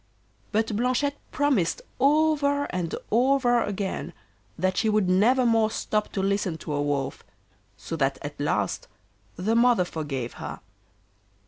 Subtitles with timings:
[0.51, 4.13] But Blanchette promised over and over again
[4.57, 7.23] that she would never more stop to listen to a Wolf,
[7.77, 8.87] so that at last
[9.35, 10.61] the mother forgave her.